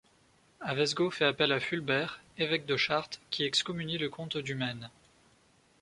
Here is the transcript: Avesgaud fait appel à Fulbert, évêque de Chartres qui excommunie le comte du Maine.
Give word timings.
Avesgaud 0.61 1.11
fait 1.11 1.25
appel 1.25 1.51
à 1.51 1.59
Fulbert, 1.59 2.21
évêque 2.39 2.65
de 2.65 2.75
Chartres 2.75 3.19
qui 3.29 3.43
excommunie 3.43 3.99
le 3.99 4.09
comte 4.09 4.35
du 4.37 4.55
Maine. 4.55 4.89